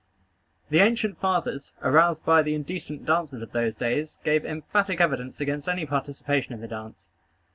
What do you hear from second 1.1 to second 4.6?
fathers, aroused by the indecent dances of those days, gave